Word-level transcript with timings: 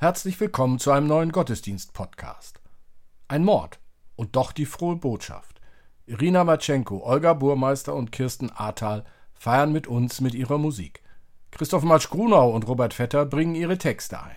Herzlich 0.00 0.38
willkommen 0.38 0.78
zu 0.78 0.92
einem 0.92 1.08
neuen 1.08 1.32
Gottesdienst-Podcast. 1.32 2.60
Ein 3.26 3.44
Mord 3.44 3.80
und 4.14 4.36
doch 4.36 4.52
die 4.52 4.64
frohe 4.64 4.94
Botschaft. 4.94 5.60
Irina 6.06 6.44
Matschenko, 6.44 7.02
Olga 7.04 7.32
Burmeister 7.32 7.96
und 7.96 8.12
Kirsten 8.12 8.48
Ahrtal 8.48 9.04
feiern 9.34 9.72
mit 9.72 9.88
uns 9.88 10.20
mit 10.20 10.36
ihrer 10.36 10.56
Musik. 10.56 11.02
Christoph 11.50 11.82
Matsch-Grunau 11.82 12.48
und 12.48 12.68
Robert 12.68 12.94
Vetter 12.94 13.26
bringen 13.26 13.56
ihre 13.56 13.76
Texte 13.76 14.22
ein. 14.22 14.36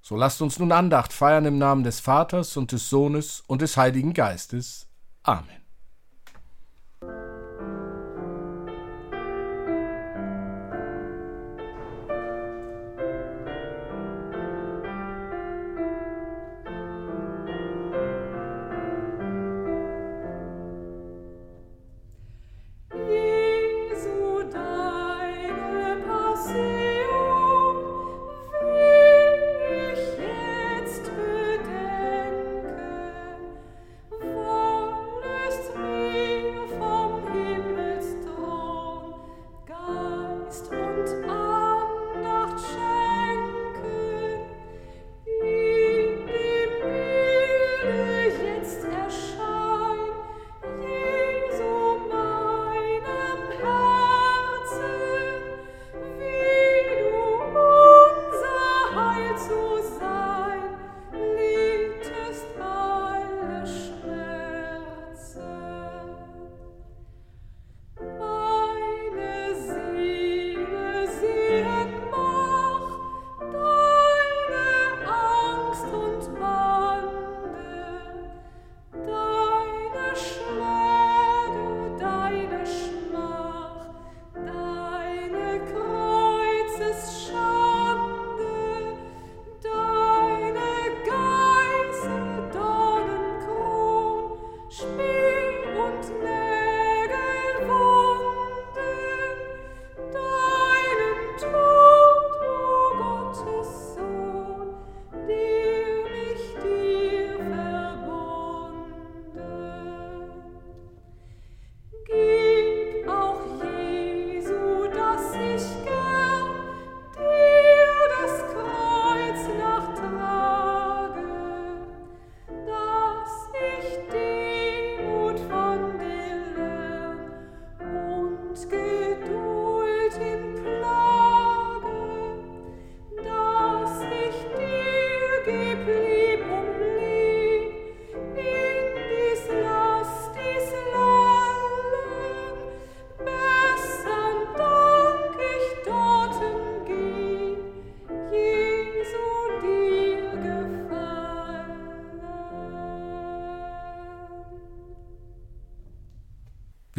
So 0.00 0.16
lasst 0.16 0.42
uns 0.42 0.58
nun 0.58 0.72
Andacht 0.72 1.12
feiern 1.12 1.44
im 1.44 1.58
Namen 1.58 1.84
des 1.84 2.00
Vaters 2.00 2.56
und 2.56 2.72
des 2.72 2.90
Sohnes 2.90 3.44
und 3.46 3.62
des 3.62 3.76
Heiligen 3.76 4.12
Geistes. 4.12 4.88
Amen. 5.22 5.57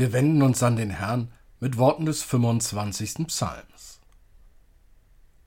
Wir 0.09 0.13
wenden 0.13 0.41
uns 0.41 0.63
an 0.63 0.75
den 0.75 0.89
Herrn 0.89 1.31
mit 1.59 1.77
Worten 1.77 2.07
des 2.07 2.23
25. 2.23 3.27
Psalms. 3.27 3.99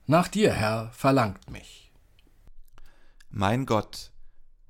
Nach 0.07 0.29
dir, 0.29 0.53
Herr, 0.53 0.89
verlangt 0.93 1.51
mich. 1.51 1.91
Mein 3.29 3.65
Gott, 3.65 4.13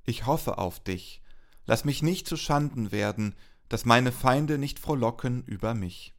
ich 0.04 0.26
hoffe 0.26 0.58
auf 0.58 0.80
dich, 0.80 1.22
lass 1.68 1.86
mich 1.86 2.02
nicht 2.02 2.28
zu 2.28 2.38
Schanden 2.38 2.92
werden, 2.92 3.36
dass 3.70 3.86
meine 3.86 4.12
Feinde 4.12 4.58
nicht 4.58 4.80
frohlocken 4.80 5.44
über 5.44 5.76
mich. 5.76 6.16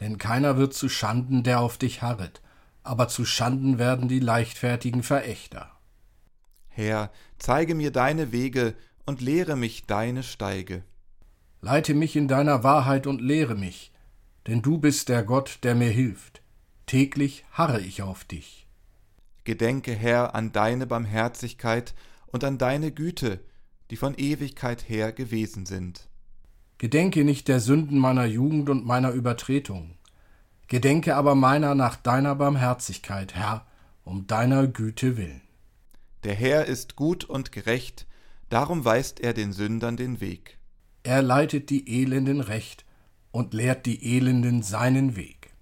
Denn 0.00 0.16
keiner 0.16 0.56
wird 0.56 0.72
zu 0.72 0.88
Schanden, 0.88 1.42
der 1.42 1.60
auf 1.60 1.76
dich 1.76 2.00
harret, 2.00 2.40
aber 2.84 3.08
zu 3.08 3.26
Schanden 3.26 3.78
werden 3.78 4.08
die 4.08 4.20
leichtfertigen 4.20 5.02
Verächter. 5.02 5.70
Herr, 6.68 7.12
zeige 7.36 7.74
mir 7.74 7.90
deine 7.92 8.32
Wege 8.32 8.74
und 9.04 9.20
lehre 9.20 9.56
mich 9.56 9.84
deine 9.84 10.22
Steige. 10.22 10.84
Leite 11.60 11.94
mich 11.94 12.14
in 12.16 12.28
deiner 12.28 12.62
Wahrheit 12.62 13.06
und 13.06 13.20
lehre 13.20 13.54
mich, 13.54 13.92
denn 14.46 14.62
du 14.62 14.78
bist 14.78 15.08
der 15.08 15.24
Gott, 15.24 15.58
der 15.62 15.74
mir 15.74 15.90
hilft. 15.90 16.42
Täglich 16.86 17.44
harre 17.52 17.80
ich 17.80 18.02
auf 18.02 18.24
dich. 18.24 18.66
Gedenke, 19.44 19.92
Herr, 19.92 20.34
an 20.34 20.52
deine 20.52 20.86
Barmherzigkeit 20.86 21.94
und 22.26 22.44
an 22.44 22.58
deine 22.58 22.92
Güte, 22.92 23.40
die 23.90 23.96
von 23.96 24.14
Ewigkeit 24.16 24.88
her 24.88 25.12
gewesen 25.12 25.66
sind. 25.66 26.08
Gedenke 26.78 27.24
nicht 27.24 27.48
der 27.48 27.58
Sünden 27.58 27.98
meiner 27.98 28.26
Jugend 28.26 28.70
und 28.70 28.84
meiner 28.86 29.10
Übertretung. 29.10 29.96
Gedenke 30.68 31.16
aber 31.16 31.34
meiner 31.34 31.74
nach 31.74 31.96
deiner 31.96 32.34
Barmherzigkeit, 32.34 33.34
Herr, 33.34 33.66
um 34.04 34.26
deiner 34.26 34.66
Güte 34.66 35.16
willen. 35.16 35.40
Der 36.24 36.34
Herr 36.34 36.66
ist 36.66 36.94
gut 36.94 37.24
und 37.24 37.52
gerecht, 37.52 38.06
darum 38.48 38.84
weist 38.84 39.18
er 39.20 39.32
den 39.32 39.52
Sündern 39.52 39.96
den 39.96 40.20
Weg. 40.20 40.57
Er 41.02 41.22
leitet 41.22 41.70
die 41.70 42.02
Elenden 42.02 42.40
recht 42.40 42.84
und 43.30 43.54
lehrt 43.54 43.86
die 43.86 44.16
Elenden 44.16 44.62
seinen 44.62 45.16
Weg. 45.16 45.54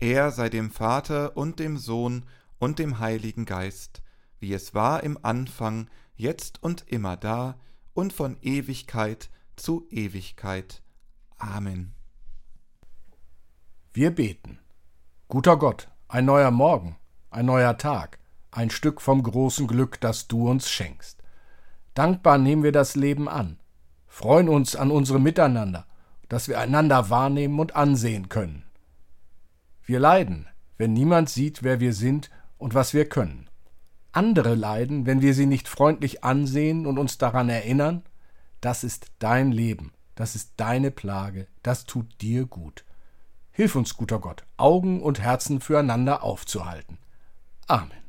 Er 0.00 0.30
sei 0.32 0.48
dem 0.48 0.70
Vater 0.70 1.36
und 1.36 1.60
dem 1.60 1.76
Sohn 1.78 2.26
und 2.58 2.78
dem 2.78 2.98
Heiligen 2.98 3.44
Geist, 3.44 4.02
wie 4.40 4.52
es 4.52 4.74
war 4.74 5.02
im 5.02 5.18
Anfang, 5.22 5.88
jetzt 6.16 6.62
und 6.62 6.84
immer 6.88 7.16
da 7.16 7.58
und 7.94 8.12
von 8.12 8.36
Ewigkeit 8.42 9.30
zu 9.56 9.86
Ewigkeit. 9.90 10.82
Amen. 11.38 11.94
Wir 13.92 14.10
beten. 14.10 14.58
Guter 15.28 15.56
Gott, 15.56 15.88
ein 16.08 16.24
neuer 16.24 16.50
Morgen, 16.50 16.96
ein 17.30 17.46
neuer 17.46 17.78
Tag, 17.78 18.18
ein 18.50 18.70
Stück 18.70 19.00
vom 19.00 19.22
großen 19.22 19.66
Glück, 19.68 20.00
das 20.00 20.26
du 20.26 20.50
uns 20.50 20.68
schenkst. 20.68 21.22
Dankbar 21.94 22.38
nehmen 22.38 22.64
wir 22.64 22.72
das 22.72 22.96
Leben 22.96 23.28
an 23.28 23.58
freuen 24.14 24.48
uns 24.48 24.76
an 24.76 24.92
unserem 24.92 25.24
Miteinander, 25.24 25.86
dass 26.28 26.46
wir 26.46 26.60
einander 26.60 27.10
wahrnehmen 27.10 27.58
und 27.58 27.74
ansehen 27.74 28.28
können. 28.28 28.62
Wir 29.82 29.98
leiden, 29.98 30.46
wenn 30.78 30.92
niemand 30.92 31.28
sieht, 31.28 31.64
wer 31.64 31.80
wir 31.80 31.92
sind 31.92 32.30
und 32.56 32.74
was 32.74 32.94
wir 32.94 33.08
können. 33.08 33.50
Andere 34.12 34.54
leiden, 34.54 35.04
wenn 35.04 35.20
wir 35.20 35.34
sie 35.34 35.46
nicht 35.46 35.66
freundlich 35.66 36.22
ansehen 36.22 36.86
und 36.86 36.96
uns 36.96 37.18
daran 37.18 37.48
erinnern, 37.48 38.04
das 38.60 38.84
ist 38.84 39.08
dein 39.18 39.50
Leben, 39.50 39.92
das 40.14 40.36
ist 40.36 40.52
deine 40.58 40.92
Plage, 40.92 41.48
das 41.64 41.84
tut 41.84 42.20
dir 42.20 42.46
gut. 42.46 42.84
Hilf 43.50 43.74
uns, 43.74 43.96
guter 43.96 44.20
Gott, 44.20 44.44
Augen 44.56 45.02
und 45.02 45.20
Herzen 45.20 45.60
füreinander 45.60 46.22
aufzuhalten. 46.22 46.98
Amen. 47.66 48.03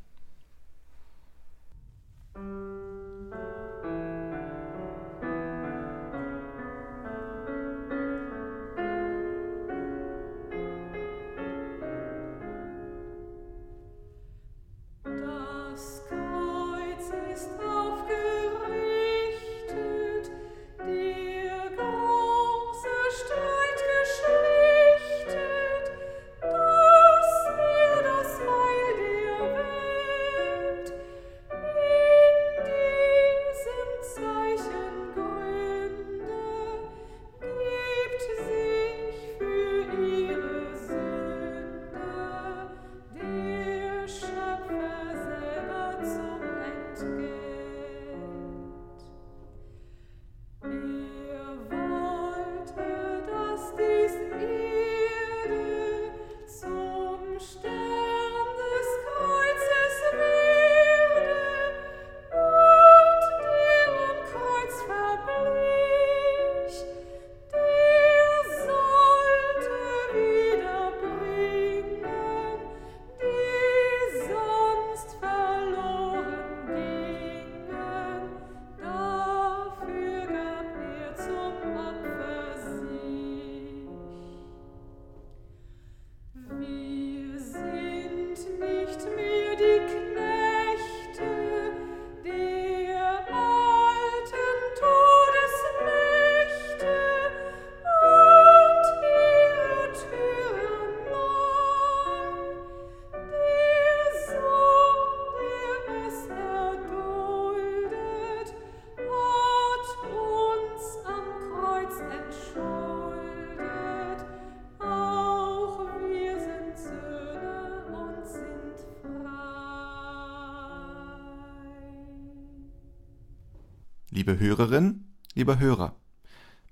Liebe 124.15 124.39
Hörerin, 124.39 125.03
lieber 125.33 125.59
Hörer, 125.59 125.93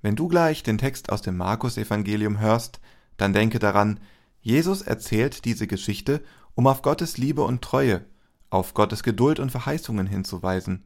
wenn 0.01 0.15
du 0.15 0.29
gleich 0.29 0.63
den 0.63 0.77
Text 0.77 1.11
aus 1.11 1.21
dem 1.21 1.35
Markus-Evangelium 1.35 2.39
hörst, 2.39 2.79
dann 3.17 3.33
denke 3.33 3.59
daran, 3.59 3.99
Jesus 4.39 4.81
erzählt 4.81 5.43
diese 5.43 5.67
Geschichte, 5.67 6.23
um 6.55 6.67
auf 6.67 6.81
Gottes 6.81 7.17
Liebe 7.17 7.43
und 7.43 7.61
Treue, 7.61 8.05
auf 8.49 8.73
Gottes 8.73 9.03
Geduld 9.03 9.41
und 9.41 9.51
Verheißungen 9.51 10.07
hinzuweisen. 10.07 10.85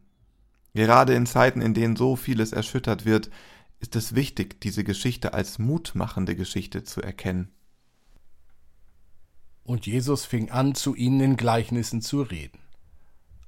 Gerade 0.73 1.13
in 1.13 1.27
Zeiten, 1.27 1.61
in 1.61 1.75
denen 1.75 1.95
so 1.95 2.15
vieles 2.15 2.53
erschüttert 2.53 3.05
wird, 3.05 3.29
ist 3.79 3.95
es 3.95 4.15
wichtig, 4.15 4.59
diese 4.59 4.83
Geschichte 4.83 5.35
als 5.35 5.59
mutmachende 5.59 6.35
Geschichte 6.35 6.83
zu 6.83 7.03
erkennen. 7.03 7.51
Und 9.61 9.85
Jesus 9.85 10.25
fing 10.25 10.49
an, 10.49 10.73
zu 10.73 10.95
ihnen 10.95 11.19
in 11.19 11.37
Gleichnissen 11.37 12.01
zu 12.01 12.23
reden. 12.23 12.57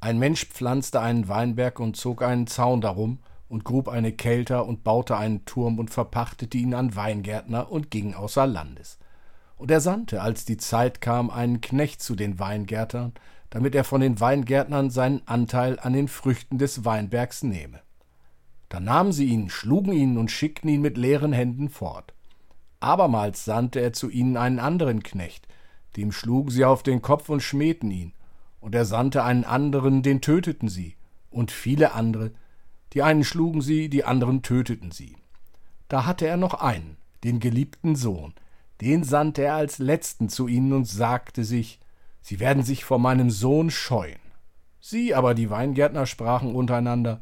Ein 0.02 0.18
Mensch 0.18 0.46
pflanzte 0.46 1.02
einen 1.02 1.28
Weinberg 1.28 1.80
und 1.80 1.98
zog 1.98 2.22
einen 2.22 2.48
Zaun 2.48 2.80
darum 2.80 3.20
und 3.50 3.66
grub 3.66 3.90
eine 3.90 4.14
Kelter 4.14 4.66
und 4.66 4.84
baute 4.84 5.18
einen 5.18 5.44
Turm 5.46 5.78
und 5.78 5.90
verpachtete 5.90 6.58
ihn 6.58 6.74
an 6.74 6.96
Weingärtner 6.96 7.72
und 7.72 7.92
ging 7.92 8.14
außer 8.14 8.48
Landes. 8.48 8.98
Und 9.58 9.72
er 9.72 9.82
sandte, 9.82 10.22
als 10.22 10.46
die 10.46 10.56
Zeit 10.56 11.02
kam, 11.02 11.30
einen 11.30 11.60
Knecht 11.60 12.02
zu 12.02 12.16
den 12.16 12.40
Weingärtnern, 12.40 13.14
damit 13.50 13.76
er 13.76 13.84
von 13.84 14.00
den 14.00 14.20
Weingärtnern 14.20 14.90
seinen 14.90 15.28
Anteil 15.28 15.80
an 15.80 15.94
den 15.94 16.08
Früchten 16.08 16.58
des 16.58 16.86
Weinbergs 16.86 17.44
nehme. 17.44 17.82
Da 18.70 18.80
nahmen 18.80 19.12
sie 19.12 19.26
ihn, 19.26 19.50
schlugen 19.50 19.92
ihn 19.92 20.18
und 20.18 20.32
schickten 20.32 20.70
ihn 20.70 20.82
mit 20.82 20.96
leeren 20.96 21.34
Händen 21.34 21.70
fort. 21.70 22.14
Abermals 22.80 23.44
sandte 23.44 23.82
er 23.82 23.92
zu 23.92 24.10
ihnen 24.10 24.38
einen 24.38 24.60
anderen 24.60 25.04
Knecht, 25.04 25.48
dem 25.98 26.12
schlugen 26.12 26.52
sie 26.52 26.64
auf 26.64 26.84
den 26.84 27.02
Kopf 27.02 27.28
und 27.28 27.42
schmähten 27.42 27.92
ihn, 27.92 28.14
und 28.60 28.76
er 28.76 28.86
sandte 28.86 29.24
einen 29.24 29.44
anderen, 29.44 30.04
den 30.04 30.22
töteten 30.22 30.70
sie, 30.70 30.96
und 31.30 31.52
viele 31.52 31.94
andere, 31.94 32.32
die 32.94 33.04
einen 33.04 33.24
schlugen 33.24 33.62
sie, 33.62 33.90
die 33.90 34.04
anderen 34.04 34.42
töteten 34.42 34.92
sie. 34.92 35.16
Da 35.88 36.06
hatte 36.06 36.28
er 36.28 36.38
noch 36.38 36.56
einen, 36.56 36.98
den 37.24 37.40
geliebten 37.40 37.96
Sohn, 37.96 38.34
den 38.82 39.04
sandte 39.04 39.44
er 39.44 39.56
als 39.56 39.80
letzten 39.80 40.30
zu 40.30 40.48
ihnen 40.48 40.74
und 40.74 40.86
sagte 40.86 41.44
sich, 41.44 41.80
Sie 42.22 42.40
werden 42.40 42.64
sich 42.64 42.84
vor 42.84 43.00
meinem 43.00 43.30
Sohn 43.30 43.72
scheuen. 43.72 44.20
Sie 44.80 45.16
aber, 45.16 45.34
die 45.34 45.50
Weingärtner, 45.50 46.06
sprachen 46.06 46.56
untereinander, 46.56 47.22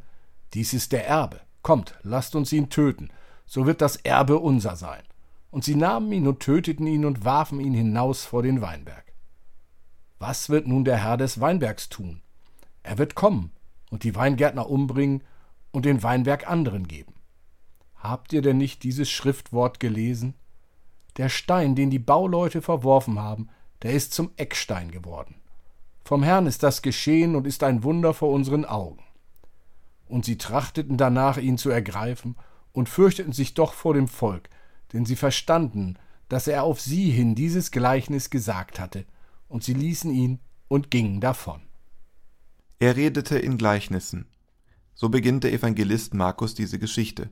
Dies 0.53 0.73
ist 0.73 0.91
der 0.91 1.07
Erbe, 1.07 1.41
kommt, 1.61 1.97
lasst 2.03 2.35
uns 2.35 2.51
ihn 2.51 2.69
töten, 2.69 3.09
so 3.45 3.65
wird 3.65 3.81
das 3.81 3.97
Erbe 3.97 4.39
unser 4.39 4.75
sein. 4.75 5.03
Und 5.49 5.63
sie 5.63 5.75
nahmen 5.75 6.11
ihn 6.11 6.27
und 6.27 6.39
töteten 6.39 6.87
ihn 6.87 7.05
und 7.05 7.25
warfen 7.25 7.59
ihn 7.59 7.73
hinaus 7.73 8.25
vor 8.25 8.43
den 8.43 8.61
Weinberg. 8.61 9.06
Was 10.19 10.49
wird 10.49 10.67
nun 10.67 10.83
der 10.83 10.97
Herr 10.97 11.17
des 11.17 11.39
Weinbergs 11.39 11.89
tun? 11.89 12.21
Er 12.83 12.97
wird 12.97 13.15
kommen 13.15 13.51
und 13.91 14.03
die 14.03 14.15
Weingärtner 14.15 14.69
umbringen 14.69 15.23
und 15.71 15.85
den 15.85 16.01
Weinberg 16.03 16.49
anderen 16.49 16.87
geben. 16.87 17.13
Habt 17.95 18.33
ihr 18.33 18.41
denn 18.41 18.57
nicht 18.57 18.83
dieses 18.83 19.09
Schriftwort 19.09 19.79
gelesen? 19.79 20.33
Der 21.17 21.29
Stein, 21.29 21.75
den 21.75 21.89
die 21.89 21.99
Bauleute 21.99 22.61
verworfen 22.61 23.19
haben, 23.19 23.49
der 23.81 23.93
ist 23.93 24.13
zum 24.13 24.31
Eckstein 24.37 24.91
geworden. 24.91 25.35
Vom 26.03 26.23
Herrn 26.23 26.47
ist 26.47 26.63
das 26.63 26.81
geschehen 26.81 27.35
und 27.35 27.45
ist 27.45 27.63
ein 27.63 27.83
Wunder 27.83 28.13
vor 28.13 28.31
unseren 28.31 28.65
Augen. 28.65 29.03
Und 30.07 30.25
sie 30.25 30.37
trachteten 30.37 30.97
danach, 30.97 31.37
ihn 31.37 31.57
zu 31.57 31.69
ergreifen, 31.69 32.35
und 32.71 32.89
fürchteten 32.89 33.33
sich 33.33 33.55
doch 33.55 33.73
vor 33.73 33.93
dem 33.93 34.07
Volk, 34.07 34.49
denn 34.93 35.05
sie 35.05 35.15
verstanden, 35.15 35.97
dass 36.29 36.47
er 36.47 36.63
auf 36.63 36.79
sie 36.79 37.09
hin 37.09 37.35
dieses 37.35 37.71
Gleichnis 37.71 38.29
gesagt 38.29 38.79
hatte, 38.79 39.05
und 39.47 39.63
sie 39.63 39.73
ließen 39.73 40.11
ihn 40.11 40.39
und 40.67 40.91
gingen 40.91 41.21
davon. 41.21 41.61
Er 42.79 42.95
redete 42.95 43.37
in 43.39 43.57
Gleichnissen. 43.57 44.27
So 44.93 45.09
beginnt 45.09 45.43
der 45.43 45.53
Evangelist 45.53 46.13
Markus 46.13 46.55
diese 46.55 46.79
Geschichte. 46.79 47.29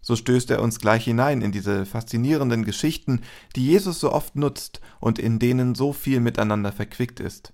So 0.00 0.16
stößt 0.16 0.50
er 0.50 0.62
uns 0.62 0.78
gleich 0.78 1.04
hinein 1.04 1.42
in 1.42 1.52
diese 1.52 1.84
faszinierenden 1.84 2.64
Geschichten, 2.64 3.22
die 3.56 3.66
Jesus 3.66 4.00
so 4.00 4.12
oft 4.12 4.36
nutzt 4.36 4.80
und 5.00 5.18
in 5.18 5.38
denen 5.38 5.74
so 5.74 5.92
viel 5.92 6.20
miteinander 6.20 6.72
verquickt 6.72 7.20
ist. 7.20 7.52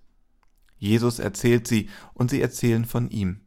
Jesus 0.76 1.18
erzählt 1.18 1.66
sie 1.66 1.88
und 2.12 2.30
sie 2.30 2.42
erzählen 2.42 2.84
von 2.84 3.10
ihm. 3.10 3.40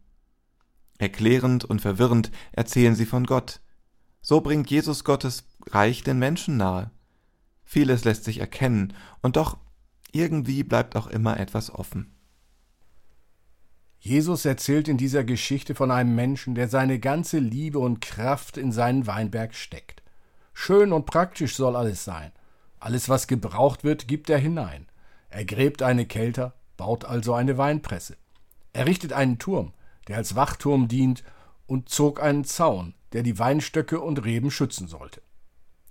Erklärend 0.97 1.63
und 1.63 1.81
verwirrend 1.81 2.31
erzählen 2.51 2.95
sie 2.95 3.05
von 3.05 3.25
Gott. 3.25 3.61
So 4.21 4.41
bringt 4.41 4.69
Jesus 4.71 5.03
Gottes 5.03 5.45
Reich 5.67 6.03
den 6.03 6.17
Menschen 6.17 6.57
nahe. 6.57 6.91
Vieles 7.63 8.05
lässt 8.05 8.23
sich 8.23 8.39
erkennen, 8.39 8.93
und 9.21 9.35
doch 9.35 9.57
irgendwie 10.11 10.63
bleibt 10.63 10.95
auch 10.95 11.07
immer 11.07 11.39
etwas 11.39 11.73
offen. 11.73 12.13
Jesus 13.99 14.45
erzählt 14.45 14.87
in 14.87 14.97
dieser 14.97 15.23
Geschichte 15.23 15.75
von 15.75 15.91
einem 15.91 16.15
Menschen, 16.15 16.55
der 16.55 16.67
seine 16.67 16.99
ganze 16.99 17.39
Liebe 17.39 17.79
und 17.79 17.99
Kraft 17.99 18.57
in 18.57 18.71
seinen 18.71 19.07
Weinberg 19.07 19.53
steckt. 19.55 20.03
Schön 20.53 20.93
und 20.93 21.05
praktisch 21.05 21.55
soll 21.55 21.75
alles 21.75 22.03
sein. 22.03 22.31
Alles, 22.79 23.09
was 23.09 23.27
gebraucht 23.27 23.83
wird, 23.83 24.07
gibt 24.07 24.29
er 24.29 24.37
hinein. 24.37 24.87
Er 25.29 25.45
gräbt 25.45 25.81
eine 25.81 26.05
Kelter, 26.05 26.53
baut 26.77 27.05
also 27.05 27.33
eine 27.33 27.57
Weinpresse. 27.57 28.17
Er 28.73 28.85
richtet 28.85 29.13
einen 29.13 29.39
Turm, 29.39 29.73
der 30.07 30.17
als 30.17 30.35
Wachturm 30.35 30.87
dient, 30.87 31.23
und 31.65 31.89
zog 31.89 32.21
einen 32.21 32.45
Zaun, 32.45 32.93
der 33.13 33.23
die 33.23 33.37
Weinstöcke 33.39 33.99
und 33.99 34.23
Reben 34.23 34.51
schützen 34.51 34.87
sollte. 34.87 35.21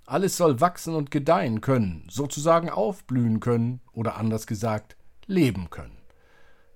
Alles 0.07 0.37
soll 0.37 0.61
wachsen 0.61 0.95
und 0.95 1.11
gedeihen 1.11 1.61
können, 1.61 2.07
sozusagen 2.09 2.71
aufblühen 2.71 3.41
können 3.41 3.81
oder 3.93 4.17
anders 4.17 4.47
gesagt 4.47 4.97
leben 5.27 5.69
können. 5.69 5.99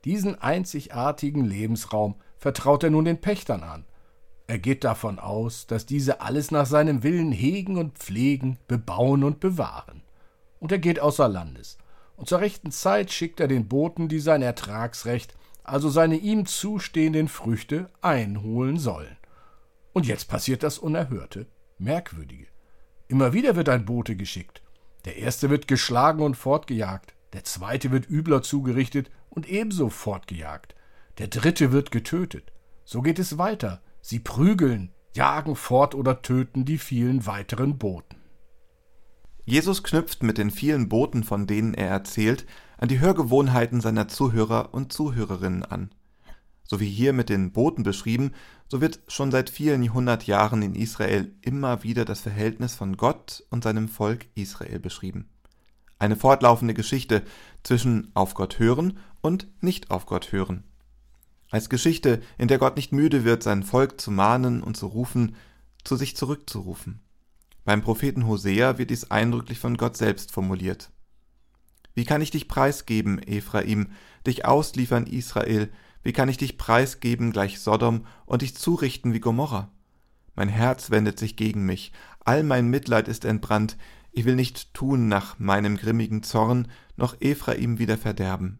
Diesen 0.04 0.40
einzigartigen 0.40 1.44
Lebensraum 1.44 2.16
vertraut 2.38 2.82
er 2.82 2.90
nun 2.90 3.04
den 3.04 3.20
Pächtern 3.20 3.62
an. 3.62 3.84
Er 4.48 4.58
geht 4.58 4.82
davon 4.82 5.20
aus, 5.20 5.68
dass 5.68 5.86
diese 5.86 6.20
alles 6.20 6.50
nach 6.50 6.66
seinem 6.66 7.04
Willen 7.04 7.30
hegen 7.30 7.76
und 7.78 7.98
pflegen, 7.98 8.58
bebauen 8.66 9.22
und 9.22 9.38
bewahren. 9.38 10.02
Und 10.58 10.72
er 10.72 10.78
geht 10.78 10.98
außer 10.98 11.28
Landes. 11.28 11.78
Und 12.16 12.28
zur 12.28 12.40
rechten 12.40 12.72
Zeit 12.72 13.12
schickt 13.12 13.38
er 13.38 13.46
den 13.46 13.68
Boten, 13.68 14.08
die 14.08 14.18
sein 14.18 14.42
Ertragsrecht, 14.42 15.36
also 15.62 15.88
seine 15.88 16.16
ihm 16.16 16.46
zustehenden 16.46 17.28
Früchte, 17.28 17.90
einholen 18.00 18.76
sollen. 18.76 19.16
Und 19.92 20.06
jetzt 20.06 20.28
passiert 20.28 20.64
das 20.64 20.78
Unerhörte, 20.78 21.46
Merkwürdige. 21.78 22.49
Immer 23.10 23.32
wieder 23.32 23.56
wird 23.56 23.68
ein 23.68 23.86
Bote 23.86 24.14
geschickt. 24.14 24.62
Der 25.04 25.16
erste 25.16 25.50
wird 25.50 25.66
geschlagen 25.66 26.22
und 26.22 26.36
fortgejagt, 26.36 27.12
der 27.32 27.42
zweite 27.42 27.90
wird 27.90 28.08
übler 28.08 28.40
zugerichtet 28.40 29.10
und 29.30 29.48
ebenso 29.48 29.88
fortgejagt, 29.88 30.76
der 31.18 31.26
dritte 31.26 31.72
wird 31.72 31.90
getötet. 31.90 32.52
So 32.84 33.02
geht 33.02 33.18
es 33.18 33.36
weiter. 33.36 33.82
Sie 34.00 34.20
prügeln, 34.20 34.92
jagen 35.12 35.56
fort 35.56 35.96
oder 35.96 36.22
töten 36.22 36.64
die 36.64 36.78
vielen 36.78 37.26
weiteren 37.26 37.78
Boten. 37.78 38.16
Jesus 39.44 39.82
knüpft 39.82 40.22
mit 40.22 40.38
den 40.38 40.52
vielen 40.52 40.88
Boten, 40.88 41.24
von 41.24 41.48
denen 41.48 41.74
er 41.74 41.88
erzählt, 41.88 42.46
an 42.78 42.86
die 42.86 43.00
Hörgewohnheiten 43.00 43.80
seiner 43.80 44.06
Zuhörer 44.06 44.72
und 44.72 44.92
Zuhörerinnen 44.92 45.64
an. 45.64 45.90
So 46.70 46.78
wie 46.78 46.88
hier 46.88 47.12
mit 47.12 47.30
den 47.30 47.50
Boten 47.50 47.82
beschrieben, 47.82 48.30
so 48.68 48.80
wird 48.80 49.00
schon 49.08 49.32
seit 49.32 49.50
vielen 49.50 49.92
hundert 49.92 50.28
Jahren 50.28 50.62
in 50.62 50.76
Israel 50.76 51.34
immer 51.40 51.82
wieder 51.82 52.04
das 52.04 52.20
Verhältnis 52.20 52.76
von 52.76 52.96
Gott 52.96 53.42
und 53.50 53.64
seinem 53.64 53.88
Volk 53.88 54.26
Israel 54.36 54.78
beschrieben. 54.78 55.28
Eine 55.98 56.14
fortlaufende 56.14 56.72
Geschichte 56.72 57.22
zwischen 57.64 58.12
auf 58.14 58.34
Gott 58.34 58.60
hören 58.60 58.98
und 59.20 59.48
nicht 59.60 59.90
auf 59.90 60.06
Gott 60.06 60.30
hören. 60.30 60.62
Als 61.50 61.70
Geschichte, 61.70 62.22
in 62.38 62.46
der 62.46 62.58
Gott 62.58 62.76
nicht 62.76 62.92
müde 62.92 63.24
wird, 63.24 63.42
sein 63.42 63.64
Volk 63.64 64.00
zu 64.00 64.12
mahnen 64.12 64.62
und 64.62 64.76
zu 64.76 64.86
rufen, 64.86 65.34
zu 65.82 65.96
sich 65.96 66.16
zurückzurufen. 66.16 67.00
Beim 67.64 67.82
Propheten 67.82 68.28
Hosea 68.28 68.78
wird 68.78 68.90
dies 68.90 69.10
eindrücklich 69.10 69.58
von 69.58 69.76
Gott 69.76 69.96
selbst 69.96 70.30
formuliert. 70.30 70.92
Wie 71.94 72.04
kann 72.04 72.22
ich 72.22 72.30
dich 72.30 72.46
preisgeben, 72.46 73.20
Ephraim, 73.20 73.88
dich 74.24 74.44
ausliefern, 74.44 75.08
Israel, 75.08 75.68
wie 76.02 76.12
kann 76.12 76.28
ich 76.28 76.36
dich 76.36 76.58
preisgeben 76.58 77.32
gleich 77.32 77.60
Sodom 77.60 78.06
und 78.26 78.42
dich 78.42 78.56
zurichten 78.56 79.12
wie 79.12 79.20
Gomorra? 79.20 79.70
Mein 80.34 80.48
Herz 80.48 80.90
wendet 80.90 81.18
sich 81.18 81.36
gegen 81.36 81.66
mich, 81.66 81.92
all 82.24 82.42
mein 82.42 82.68
Mitleid 82.68 83.08
ist 83.08 83.24
entbrannt, 83.24 83.76
ich 84.12 84.24
will 84.24 84.34
nicht 84.34 84.74
tun 84.74 85.08
nach 85.08 85.38
meinem 85.38 85.76
grimmigen 85.76 86.22
Zorn, 86.22 86.68
noch 86.96 87.20
Ephraim 87.20 87.78
wieder 87.78 87.96
verderben. 87.96 88.58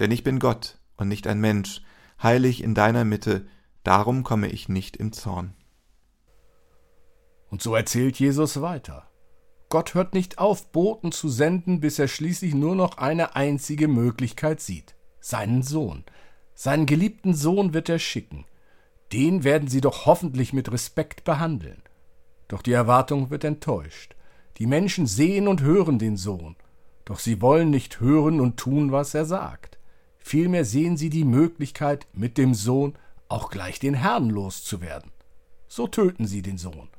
Denn 0.00 0.10
ich 0.10 0.24
bin 0.24 0.38
Gott 0.38 0.78
und 0.96 1.08
nicht 1.08 1.26
ein 1.26 1.40
Mensch, 1.40 1.82
heilig 2.22 2.62
in 2.62 2.74
deiner 2.74 3.04
Mitte, 3.04 3.46
darum 3.84 4.24
komme 4.24 4.48
ich 4.48 4.68
nicht 4.68 4.96
im 4.96 5.12
Zorn. 5.12 5.54
Und 7.48 7.62
so 7.62 7.74
erzählt 7.74 8.18
Jesus 8.18 8.60
weiter. 8.60 9.10
Gott 9.68 9.94
hört 9.94 10.14
nicht 10.14 10.38
auf, 10.38 10.72
Boten 10.72 11.12
zu 11.12 11.28
senden, 11.28 11.80
bis 11.80 11.98
er 11.98 12.08
schließlich 12.08 12.54
nur 12.54 12.74
noch 12.74 12.98
eine 12.98 13.36
einzige 13.36 13.86
Möglichkeit 13.86 14.60
sieht, 14.60 14.96
seinen 15.20 15.62
Sohn, 15.62 16.04
seinen 16.62 16.84
geliebten 16.84 17.32
Sohn 17.32 17.72
wird 17.72 17.88
er 17.88 17.98
schicken. 17.98 18.44
Den 19.14 19.44
werden 19.44 19.66
sie 19.66 19.80
doch 19.80 20.04
hoffentlich 20.04 20.52
mit 20.52 20.70
Respekt 20.70 21.24
behandeln. 21.24 21.82
Doch 22.48 22.60
die 22.60 22.74
Erwartung 22.74 23.30
wird 23.30 23.44
enttäuscht. 23.44 24.14
Die 24.58 24.66
Menschen 24.66 25.06
sehen 25.06 25.48
und 25.48 25.62
hören 25.62 25.98
den 25.98 26.18
Sohn, 26.18 26.56
doch 27.06 27.18
sie 27.18 27.40
wollen 27.40 27.70
nicht 27.70 28.00
hören 28.00 28.40
und 28.40 28.58
tun, 28.58 28.92
was 28.92 29.14
er 29.14 29.24
sagt. 29.24 29.78
Vielmehr 30.18 30.66
sehen 30.66 30.98
sie 30.98 31.08
die 31.08 31.24
Möglichkeit, 31.24 32.06
mit 32.12 32.36
dem 32.36 32.52
Sohn 32.52 32.92
auch 33.28 33.48
gleich 33.48 33.78
den 33.78 33.94
Herrn 33.94 34.28
loszuwerden. 34.28 35.12
So 35.66 35.86
töten 35.86 36.26
sie 36.26 36.42
den 36.42 36.58
Sohn. 36.58 36.90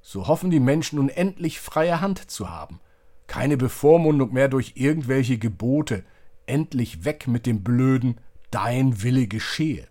So 0.00 0.28
hoffen 0.28 0.50
die 0.50 0.60
Menschen 0.60 0.96
nun 0.96 1.10
endlich 1.10 1.60
freie 1.60 2.00
Hand 2.00 2.30
zu 2.30 2.48
haben. 2.48 2.80
Keine 3.26 3.58
Bevormundung 3.58 4.32
mehr 4.32 4.48
durch 4.48 4.72
irgendwelche 4.76 5.36
Gebote. 5.36 6.04
Endlich 6.46 7.04
weg 7.04 7.28
mit 7.28 7.44
dem 7.44 7.62
blöden 7.62 8.18
Dein 8.50 9.02
Wille 9.02 9.26
geschehe. 9.26 9.86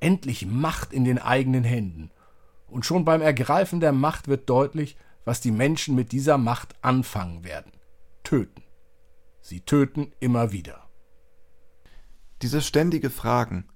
Endlich 0.00 0.46
Macht 0.46 0.92
in 0.92 1.04
den 1.04 1.18
eigenen 1.18 1.64
Händen. 1.64 2.10
Und 2.68 2.84
schon 2.84 3.04
beim 3.04 3.20
Ergreifen 3.20 3.80
der 3.80 3.92
Macht 3.92 4.28
wird 4.28 4.48
deutlich, 4.48 4.96
was 5.24 5.40
die 5.40 5.50
Menschen 5.50 5.94
mit 5.94 6.12
dieser 6.12 6.38
Macht 6.38 6.74
anfangen 6.82 7.44
werden. 7.44 7.72
Töten. 8.24 8.62
Sie 9.40 9.60
töten 9.60 10.12
immer 10.20 10.52
wieder. 10.52 10.88
Dieses 12.42 12.66
ständige 12.66 13.10
Fragen, 13.10 13.66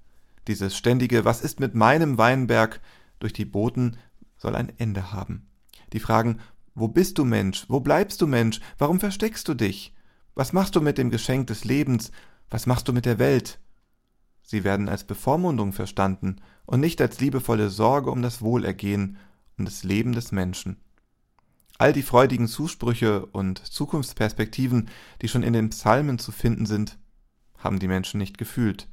dieses 0.49 0.77
ständige 0.77 1.25
Was 1.25 1.43
ist 1.43 1.61
mit 1.61 1.75
meinem 1.75 2.19
Weinberg 2.19 2.81
durch 3.21 3.33
die 3.33 3.45
Boten 3.45 3.97
soll 4.37 4.57
ein 4.57 4.73
Ende 4.79 5.13
haben. 5.13 5.49
Die 5.93 6.01
Fragen 6.01 6.41
Wo 6.75 6.89
bist 6.89 7.19
du 7.19 7.25
Mensch? 7.25 7.67
Wo 7.69 7.81
bleibst 7.81 8.21
du 8.21 8.27
Mensch? 8.27 8.61
Warum 8.79 9.01
versteckst 9.01 9.47
du 9.49 9.55
dich? 9.55 9.95
Was 10.35 10.53
machst 10.53 10.75
du 10.77 10.81
mit 10.81 10.99
dem 10.99 11.11
Geschenk 11.11 11.47
des 11.49 11.65
Lebens? 11.65 12.11
Was 12.49 12.67
machst 12.67 12.89
du 12.89 12.93
mit 12.93 13.05
der 13.07 13.19
Welt? 13.19 13.61
Sie 14.51 14.65
werden 14.65 14.89
als 14.89 15.05
Bevormundung 15.05 15.73
verstanden 15.73 16.41
und 16.67 16.81
nicht 16.81 17.01
als 17.01 17.21
liebevolle 17.21 17.71
Sorge 17.71 18.11
um 18.11 18.21
das 18.21 18.43
Wohlergehen, 18.43 19.17
um 19.57 19.65
das 19.65 19.85
Leben 19.85 20.11
des 20.11 20.33
Menschen. 20.33 20.77
All 21.79 21.93
die 21.93 22.03
freudigen 22.03 22.49
Zusprüche 22.49 23.27
und 23.27 23.65
Zukunftsperspektiven, 23.65 24.89
die 25.23 25.29
schon 25.29 25.45
in 25.45 25.53
den 25.53 25.71
Psalmen 25.71 26.19
zu 26.19 26.33
finden 26.33 26.67
sind, 26.67 26.99
haben 27.59 27.79
die 27.79 27.87
Menschen 27.87 28.19
nicht 28.19 28.39
gefühlt. 28.39 28.89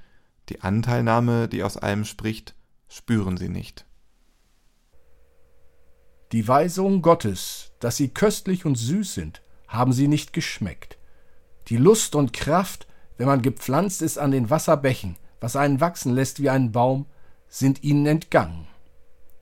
Die 0.49 0.61
Anteilnahme, 0.61 1.47
die 1.47 1.63
aus 1.63 1.75
allem 1.75 2.05
spricht, 2.05 2.53
spüren 2.87 3.35
sie 3.37 3.49
nicht. 3.49 3.87
Die 6.33 6.47
Weisungen 6.47 7.01
Gottes, 7.01 7.71
dass 7.79 7.97
sie 7.97 8.09
köstlich 8.09 8.63
und 8.65 8.75
süß 8.75 9.11
sind, 9.11 9.41
haben 9.67 9.91
sie 9.91 10.07
nicht 10.07 10.33
geschmeckt. 10.33 10.99
Die 11.69 11.77
Lust 11.77 12.13
und 12.13 12.31
Kraft, 12.31 12.85
wenn 13.17 13.25
man 13.25 13.41
gepflanzt 13.41 14.03
ist 14.03 14.19
an 14.19 14.29
den 14.29 14.51
Wasserbächen, 14.51 15.17
was 15.39 15.55
einen 15.55 15.79
wachsen 15.79 16.13
lässt 16.13 16.41
wie 16.41 16.49
einen 16.49 16.71
Baum, 16.71 17.05
sind 17.47 17.83
ihnen 17.83 18.05
entgangen. 18.05 18.67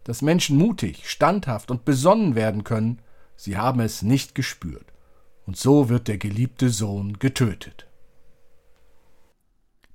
Dass 0.03 0.21
Menschen 0.21 0.57
mutig, 0.57 1.09
standhaft 1.09 1.71
und 1.71 1.85
besonnen 1.85 2.35
werden 2.35 2.63
können, 2.63 2.99
sie 3.35 3.57
haben 3.57 3.79
es 3.79 4.01
nicht 4.01 4.35
gespürt. 4.35 4.93
Und 5.45 5.57
so 5.57 5.89
wird 5.89 6.07
der 6.07 6.17
geliebte 6.17 6.69
Sohn 6.69 7.19
getötet. 7.19 7.87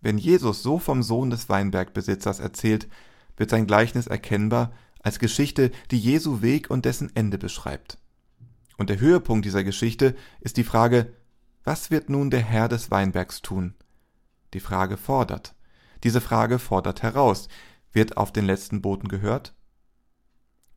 Wenn 0.01 0.19
Jesus 0.19 0.63
so 0.63 0.79
vom 0.79 1.03
Sohn 1.03 1.31
des 1.31 1.49
Weinbergbesitzers 1.49 2.41
erzählt, 2.41 2.89
wird 3.37 3.51
sein 3.51 3.67
Gleichnis 3.67 4.07
erkennbar 4.07 4.73
als 5.03 5.19
Geschichte, 5.19 5.71
die 5.91 5.99
Jesu 5.99 6.43
Weg 6.43 6.71
und 6.71 6.85
dessen 6.85 7.15
Ende 7.15 7.39
beschreibt. 7.39 7.99
Und 8.77 8.91
der 8.91 9.01
Höhepunkt 9.01 9.45
dieser 9.45 9.65
Geschichte 9.65 10.15
ist 10.41 10.57
die 10.57 10.65
Frage, 10.65 11.13
was 11.65 11.91
wird 11.91 12.09
nun 12.09 12.31
der 12.31 12.41
Herr 12.41 12.69
des 12.69 12.91
Weinbergs 12.91 13.43
tun? 13.43 13.75
Die 14.55 14.61
Frage 14.61 14.97
fordert. 14.97 15.55
Diese 16.05 16.21
Frage 16.21 16.59
fordert 16.59 17.03
heraus. 17.03 17.49
Wird 17.93 18.17
auf 18.17 18.33
den 18.33 18.47
letzten 18.47 18.83
Boten 18.83 19.09
gehört? 19.09 19.55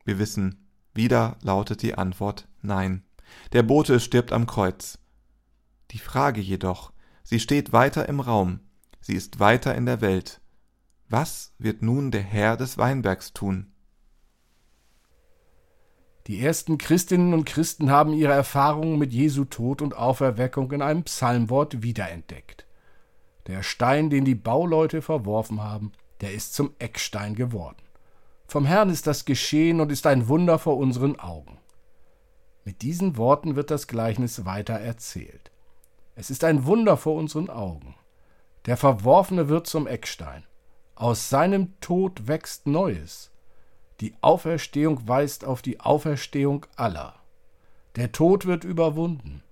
Wir 0.04 0.20
wissen, 0.20 0.68
wieder 0.94 1.38
lautet 1.42 1.82
die 1.82 1.96
Antwort 1.96 2.48
Nein. 2.62 3.04
Der 3.52 3.64
Bote 3.64 4.00
stirbt 4.00 4.32
am 4.32 4.48
Kreuz. 4.48 5.00
Die 5.92 6.00
Frage 6.00 6.42
jedoch, 6.42 6.92
sie 7.24 7.40
steht 7.40 7.72
weiter 7.72 8.10
im 8.10 8.20
Raum 8.20 8.62
sie 9.04 9.16
ist 9.16 9.40
weiter 9.40 9.76
in 9.76 9.86
der 9.86 10.02
Welt. 10.02 10.42
Was 11.10 11.54
wird 11.60 11.82
nun 11.82 12.10
der 12.10 12.22
Herr 12.22 12.58
des 12.58 12.78
Weinbergs 12.78 13.34
tun? 13.34 13.72
Die 16.28 16.40
ersten 16.40 16.78
Christinnen 16.78 17.34
und 17.34 17.46
Christen 17.46 17.92
haben 17.92 18.14
ihre 18.14 18.32
Erfahrungen 18.32 18.98
mit 18.98 19.12
Jesu 19.12 19.44
Tod 19.44 19.82
und 19.82 19.96
Auferweckung 19.96 20.72
in 20.72 20.82
einem 20.82 21.04
Psalmwort 21.04 21.84
wiederentdeckt. 21.84 22.66
Der 23.48 23.64
Stein, 23.64 24.10
den 24.10 24.26
die 24.26 24.36
Bauleute 24.36 25.02
verworfen 25.02 25.62
haben, 25.62 25.92
der 26.22 26.34
ist 26.34 26.54
zum 26.54 26.74
Eckstein 26.80 27.36
geworden. 27.36 27.82
Vom 28.48 28.66
Herrn 28.66 28.90
ist 28.90 29.08
das 29.08 29.26
geschehen 29.26 29.82
und 29.82 29.92
ist 29.92 30.08
ein 30.08 30.28
Wunder 30.28 30.60
vor 30.60 30.78
unseren 30.78 31.20
Augen. 31.20 31.58
Mit 32.66 32.82
diesen 32.82 33.18
Worten 33.18 33.56
wird 33.56 33.72
das 33.72 33.88
Gleichnis 33.88 34.46
weiter 34.46 34.76
erzählt. 34.76 35.52
Es 36.16 36.30
ist 36.30 36.44
ein 36.44 36.66
Wunder 36.66 36.96
vor 36.96 37.16
unseren 37.16 37.50
Augen. 37.50 37.96
Der 38.66 38.78
Verworfene 38.78 39.50
wird 39.50 39.68
zum 39.68 39.88
Eckstein. 39.88 40.46
Aus 40.96 41.30
seinem 41.30 41.80
Tod 41.82 42.28
wächst 42.28 42.68
Neues. 42.68 43.32
Die 44.00 44.16
Auferstehung 44.22 45.08
weist 45.08 45.44
auf 45.44 45.62
die 45.62 45.80
Auferstehung 45.80 46.66
aller. 46.76 47.16
Der 47.96 48.12
Tod 48.12 48.46
wird 48.46 48.64
überwunden. 48.64 49.43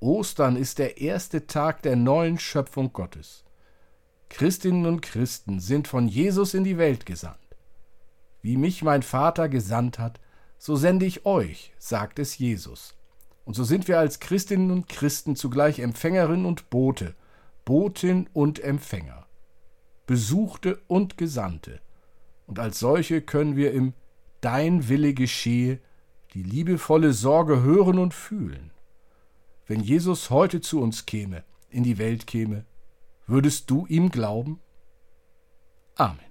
Ostern 0.00 0.56
ist 0.56 0.78
der 0.78 1.00
erste 1.00 1.46
Tag 1.46 1.82
der 1.82 1.96
neuen 1.96 2.38
Schöpfung 2.38 2.92
Gottes. 2.92 3.44
Christinnen 4.28 4.86
und 4.86 5.02
Christen 5.02 5.60
sind 5.60 5.88
von 5.88 6.08
Jesus 6.08 6.54
in 6.54 6.64
die 6.64 6.78
Welt 6.78 7.06
gesandt. 7.06 7.36
Wie 8.42 8.56
mich 8.56 8.82
mein 8.82 9.02
Vater 9.02 9.48
gesandt 9.48 9.98
hat, 9.98 10.20
so 10.58 10.76
sende 10.76 11.06
ich 11.06 11.26
euch, 11.26 11.72
sagt 11.78 12.18
es 12.18 12.38
Jesus. 12.38 12.94
Und 13.44 13.54
so 13.54 13.64
sind 13.64 13.88
wir 13.88 13.98
als 13.98 14.20
Christinnen 14.20 14.70
und 14.70 14.88
Christen 14.88 15.36
zugleich 15.36 15.80
Empfängerin 15.80 16.44
und 16.44 16.70
Bote 16.70 17.14
Botin 17.64 18.28
und 18.32 18.58
Empfänger, 18.58 19.26
Besuchte 20.06 20.80
und 20.88 21.16
Gesandte, 21.16 21.80
und 22.48 22.58
als 22.58 22.80
solche 22.80 23.22
können 23.22 23.54
wir 23.54 23.72
im 23.72 23.92
Dein 24.40 24.88
Wille 24.88 25.14
geschehe 25.14 25.78
die 26.34 26.42
liebevolle 26.42 27.12
Sorge 27.12 27.62
hören 27.62 27.98
und 27.98 28.12
fühlen. 28.12 28.72
Wenn 29.70 29.82
Jesus 29.82 30.30
heute 30.30 30.60
zu 30.60 30.80
uns 30.80 31.06
käme, 31.06 31.44
in 31.68 31.84
die 31.84 31.96
Welt 31.98 32.26
käme, 32.26 32.64
würdest 33.28 33.70
du 33.70 33.86
ihm 33.86 34.10
glauben? 34.10 34.58
Amen. 35.94 36.29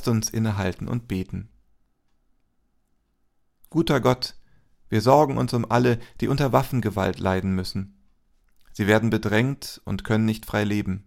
Lasst 0.00 0.08
uns 0.08 0.30
innehalten 0.30 0.88
und 0.88 1.08
beten. 1.08 1.50
Guter 3.68 4.00
Gott, 4.00 4.34
wir 4.88 5.02
sorgen 5.02 5.36
uns 5.36 5.52
um 5.52 5.70
alle, 5.70 5.98
die 6.22 6.28
unter 6.28 6.52
Waffengewalt 6.52 7.18
leiden 7.18 7.54
müssen. 7.54 7.98
Sie 8.72 8.86
werden 8.86 9.10
bedrängt 9.10 9.82
und 9.84 10.02
können 10.02 10.24
nicht 10.24 10.46
frei 10.46 10.64
leben. 10.64 11.04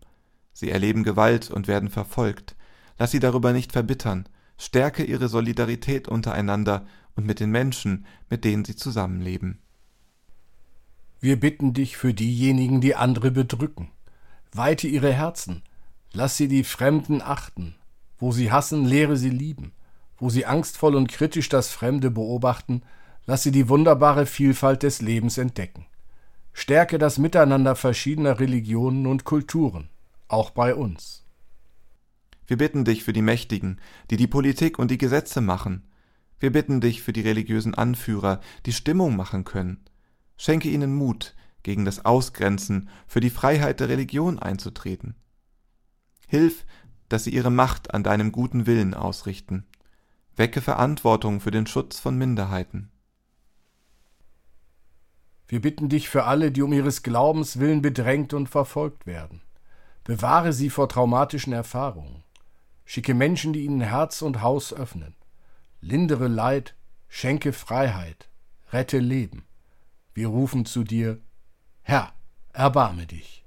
Sie 0.54 0.70
erleben 0.70 1.04
Gewalt 1.04 1.50
und 1.50 1.68
werden 1.68 1.90
verfolgt. 1.90 2.56
Lass 3.00 3.10
sie 3.10 3.20
darüber 3.20 3.52
nicht 3.52 3.72
verbittern. 3.72 4.30
Stärke 4.60 5.04
ihre 5.04 5.28
Solidarität 5.28 6.08
untereinander 6.08 6.86
und 7.16 7.26
mit 7.26 7.40
den 7.40 7.50
Menschen, 7.50 8.06
mit 8.30 8.46
denen 8.46 8.64
sie 8.64 8.76
zusammenleben. 8.76 9.58
Wir 11.20 11.40
bitten 11.40 11.74
dich 11.74 11.98
für 11.98 12.14
diejenigen, 12.14 12.80
die 12.80 12.94
andere 12.94 13.32
bedrücken. 13.32 13.90
Weite 14.52 14.88
ihre 14.88 15.12
Herzen. 15.12 15.64
Lass 16.12 16.38
sie 16.38 16.48
die 16.48 16.64
Fremden 16.64 17.24
achten. 17.24 17.74
Wo 18.24 18.32
sie 18.32 18.54
hassen, 18.54 18.86
lehre 18.86 19.18
sie 19.18 19.30
lieben. 19.30 19.74
Wo 20.16 20.30
sie 20.30 20.46
angstvoll 20.46 20.96
und 20.96 21.10
kritisch 21.10 21.50
das 21.50 21.74
Fremde 21.74 22.10
beobachten, 22.10 22.82
lass 23.26 23.44
sie 23.44 23.52
die 23.52 23.68
wunderbare 23.68 24.26
Vielfalt 24.26 24.84
des 24.84 25.02
Lebens 25.02 25.38
entdecken. 25.38 25.88
Stärke 26.54 26.98
das 26.98 27.18
Miteinander 27.18 27.76
verschiedener 27.76 28.40
Religionen 28.40 29.08
und 29.08 29.26
Kulturen, 29.26 29.90
auch 30.30 30.52
bei 30.52 30.74
uns. 30.74 31.26
Wir 32.48 32.56
bitten 32.56 32.86
dich 32.86 33.04
für 33.04 33.12
die 33.12 33.22
Mächtigen, 33.22 33.82
die 34.10 34.16
die 34.16 34.28
Politik 34.28 34.80
und 34.80 34.90
die 34.90 34.98
Gesetze 34.98 35.42
machen. 35.42 35.86
Wir 36.40 36.54
bitten 36.54 36.80
dich 36.80 37.02
für 37.02 37.12
die 37.12 37.20
religiösen 37.20 37.76
Anführer, 37.76 38.40
die 38.66 38.72
Stimmung 38.72 39.18
machen 39.18 39.44
können. 39.44 39.84
Schenke 40.38 40.70
ihnen 40.70 40.96
Mut, 40.96 41.36
gegen 41.62 41.84
das 41.84 42.06
Ausgrenzen, 42.06 42.88
für 43.06 43.20
die 43.20 43.30
Freiheit 43.30 43.82
der 43.82 43.90
Religion 43.90 44.40
einzutreten. 44.40 45.16
Hilf, 46.34 46.66
dass 47.14 47.26
sie 47.26 47.30
ihre 47.30 47.52
Macht 47.52 47.94
an 47.94 48.02
deinem 48.02 48.32
guten 48.32 48.66
Willen 48.66 48.96
ausrichten. 48.96 49.68
Wecke 50.36 50.62
Verantwortung 50.62 51.42
für 51.42 51.52
den 51.52 51.68
Schutz 51.68 52.00
von 52.00 52.18
Minderheiten. 52.18 52.90
Wir 55.48 55.62
bitten 55.62 55.90
dich 55.90 56.10
für 56.10 56.24
alle, 56.24 56.52
die 56.52 56.64
um 56.64 56.74
ihres 56.74 57.04
Glaubens 57.04 57.60
willen 57.60 57.84
bedrängt 57.84 58.34
und 58.34 58.50
verfolgt 58.50 59.06
werden. 59.06 59.44
Bewahre 60.04 60.54
sie 60.54 60.72
vor 60.72 60.90
traumatischen 60.90 61.54
Erfahrungen. 61.54 62.24
Schicke 62.84 63.14
Menschen, 63.14 63.54
die 63.54 63.64
ihnen 63.64 63.82
Herz 63.82 64.24
und 64.24 64.42
Haus 64.42 64.74
öffnen. 64.74 65.16
Lindere 65.82 66.28
Leid, 66.28 66.74
schenke 67.10 67.54
Freiheit, 67.54 68.28
rette 68.72 68.98
Leben. 68.98 69.46
Wir 70.16 70.30
rufen 70.30 70.66
zu 70.66 70.84
dir, 70.84 71.20
Herr, 71.84 72.12
erbarme 72.54 73.06
dich. 73.06 73.46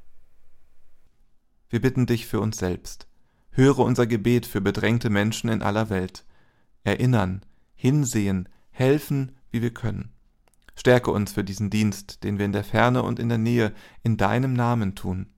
Wir 1.69 1.81
bitten 1.81 2.07
dich 2.07 2.27
für 2.27 2.39
uns 2.39 2.59
selbst. 2.59 3.09
Höre 3.57 3.79
unser 3.79 4.07
Gebet 4.07 4.45
für 4.45 4.61
bedrängte 4.61 5.09
Menschen 5.09 5.49
in 5.49 5.63
aller 5.63 5.89
Welt. 5.89 6.27
Erinnern, 6.85 7.41
hinsehen, 7.75 8.51
helfen, 8.69 9.35
wie 9.51 9.63
wir 9.63 9.73
können. 9.73 10.13
Stärke 10.75 11.11
uns 11.11 11.33
für 11.33 11.43
diesen 11.43 11.71
Dienst, 11.71 12.23
den 12.23 12.37
wir 12.37 12.45
in 12.45 12.53
der 12.53 12.65
Ferne 12.65 13.03
und 13.03 13.19
in 13.19 13.31
der 13.31 13.39
Nähe 13.39 13.73
in 14.03 14.19
deinem 14.19 14.53
Namen 14.53 14.95
tun. 14.95 15.31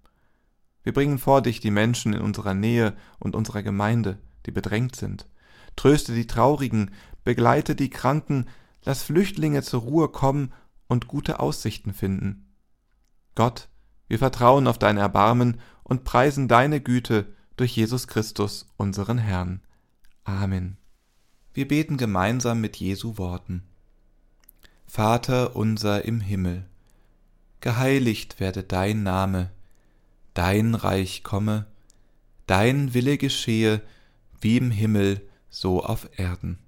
Wir 0.83 0.93
bringen 0.93 1.19
vor 1.19 1.43
dich 1.43 1.61
die 1.61 1.71
Menschen 1.71 2.13
in 2.13 2.21
unserer 2.21 2.55
Nähe 2.55 2.97
und 3.21 3.37
unserer 3.37 3.63
Gemeinde, 3.63 4.19
die 4.47 4.51
bedrängt 4.51 4.97
sind. 4.97 5.29
Tröste 5.77 6.13
die 6.13 6.27
Traurigen, 6.27 6.91
begleite 7.23 7.77
die 7.77 7.89
Kranken, 7.89 8.47
lass 8.85 9.05
Flüchtlinge 9.05 9.63
zur 9.63 9.83
Ruhe 9.83 10.09
kommen 10.09 10.53
und 10.89 11.07
gute 11.07 11.39
Aussichten 11.39 11.93
finden. 11.93 12.53
Gott, 13.37 13.69
wir 14.09 14.19
vertrauen 14.19 14.67
auf 14.67 14.81
dein 14.81 14.97
Erbarmen 14.97 15.61
und 15.85 16.03
preisen 16.03 16.49
deine 16.49 16.81
Güte 16.81 17.38
durch 17.59 17.77
Jesus 17.77 18.07
Christus, 18.07 18.67
unseren 18.77 19.19
Herrn. 19.19 19.61
Amen. 20.25 20.77
Wir 21.53 21.67
beten 21.67 21.97
gemeinsam 21.97 22.61
mit 22.61 22.77
Jesu 22.77 23.19
Worten. 23.19 23.65
Vater 24.87 25.57
unser 25.57 26.05
im 26.05 26.21
Himmel, 26.21 26.65
geheiligt 27.61 28.39
werde 28.39 28.63
dein 28.63 29.03
Name, 29.03 29.51
dein 30.35 30.75
Reich 30.75 31.25
komme, 31.25 31.67
dein 32.47 32.95
Wille 32.95 33.19
geschehe, 33.19 33.83
wie 34.41 34.57
im 34.57 34.71
Himmel, 34.71 35.21
so 35.51 35.83
auf 35.83 36.09
Erden. 36.17 36.59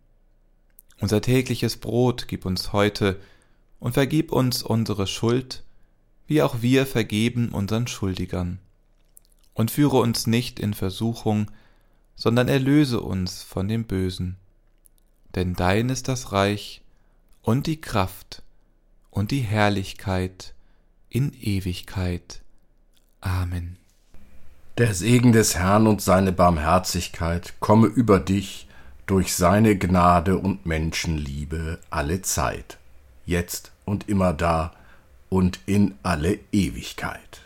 Unser 1.00 1.22
tägliches 1.22 1.76
Brot 1.76 2.26
gib 2.26 2.44
uns 2.44 2.72
heute 2.72 3.20
und 3.79 3.92
vergib 3.92 4.33
uns 4.33 4.62
unsere 4.62 5.07
Schuld, 5.07 5.62
wie 6.26 6.42
auch 6.42 6.62
wir 6.62 6.85
vergeben 6.85 7.50
unseren 7.50 7.87
Schuldigern 7.87 8.59
und 9.61 9.70
führe 9.70 9.99
uns 9.99 10.27
nicht 10.27 10.59
in 10.59 10.73
Versuchung, 10.73 11.51
sondern 12.16 12.49
erlöse 12.49 13.03
uns 13.03 13.42
von 13.42 13.68
dem 13.68 13.85
Bösen. 13.85 14.37
Denn 15.35 15.53
dein 15.53 15.90
ist 15.90 16.09
das 16.09 16.33
Reich 16.33 16.81
und 17.42 17.66
die 17.66 17.79
Kraft 17.79 18.42
und 19.11 19.31
die 19.31 19.42
Herrlichkeit 19.42 20.55
in 21.11 21.35
Ewigkeit. 21.35 22.40
Amen. 23.20 23.77
Der 24.79 24.94
Segen 24.94 25.33
des 25.33 25.57
Herrn 25.57 25.87
und 25.87 26.01
seine 26.01 26.33
Barmherzigkeit 26.33 27.53
komme 27.61 27.88
über 27.88 28.18
dich 28.18 28.66
durch 29.05 29.35
seine 29.35 29.77
Gnade 29.77 30.38
und 30.38 30.64
Menschenliebe 30.64 31.81
alle 31.90 32.23
Zeit, 32.23 32.79
jetzt 33.27 33.73
und 33.85 34.09
immer 34.09 34.33
da 34.33 34.73
und 35.29 35.61
in 35.66 35.96
alle 36.03 36.38
Ewigkeit. 36.51 37.39